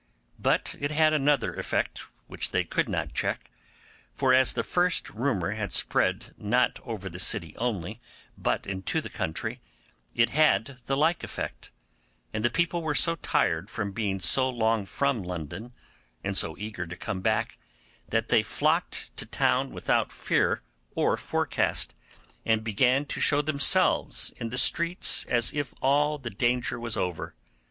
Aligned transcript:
But 0.39 0.75
it 0.79 0.89
had 0.89 1.13
another 1.13 1.53
effect, 1.53 1.99
which 2.25 2.49
they 2.49 2.63
could 2.63 2.89
not 2.89 3.13
check; 3.13 3.51
for 4.15 4.33
as 4.33 4.51
the 4.53 4.63
first 4.63 5.11
rumour 5.11 5.51
had 5.51 5.71
spread 5.71 6.33
not 6.39 6.79
over 6.83 7.07
the 7.07 7.19
city 7.19 7.55
only, 7.57 8.01
but 8.35 8.65
into 8.65 8.99
the 8.99 9.11
country, 9.11 9.61
it 10.15 10.31
had 10.31 10.81
the 10.87 10.97
like 10.97 11.23
effect: 11.23 11.69
and 12.33 12.43
the 12.43 12.49
people 12.49 12.81
were 12.81 12.95
so 12.95 13.13
tired 13.17 13.69
with 13.77 13.93
being 13.93 14.19
so 14.19 14.49
long 14.49 14.87
from 14.87 15.21
London, 15.21 15.71
and 16.23 16.35
so 16.35 16.57
eager 16.57 16.87
to 16.87 16.95
come 16.97 17.21
back, 17.21 17.59
that 18.09 18.29
they 18.29 18.41
flocked 18.41 19.15
to 19.17 19.27
town 19.27 19.69
without 19.69 20.11
fear 20.11 20.63
or 20.95 21.15
forecast, 21.15 21.93
and 22.43 22.63
began 22.63 23.05
to 23.05 23.19
show 23.21 23.43
themselves 23.43 24.33
in 24.37 24.49
the 24.49 24.57
streets 24.57 25.25
as 25.25 25.53
if 25.53 25.75
all 25.79 26.17
the 26.17 26.31
danger 26.31 26.79
was 26.79 26.97
over. 26.97 27.35